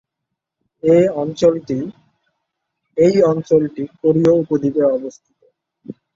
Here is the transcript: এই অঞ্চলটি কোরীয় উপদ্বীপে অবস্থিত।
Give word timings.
এই 2.97 3.15
অঞ্চলটি 3.23 3.83
কোরীয় 4.01 4.33
উপদ্বীপে 4.41 4.83
অবস্থিত। 4.91 5.39